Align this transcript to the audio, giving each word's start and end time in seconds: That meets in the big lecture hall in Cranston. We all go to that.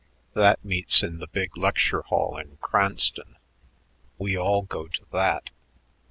That 0.33 0.65
meets 0.65 1.03
in 1.03 1.19
the 1.19 1.27
big 1.27 1.55
lecture 1.55 2.01
hall 2.01 2.35
in 2.35 2.57
Cranston. 2.59 3.37
We 4.17 4.35
all 4.35 4.63
go 4.63 4.87
to 4.87 5.05
that. 5.11 5.51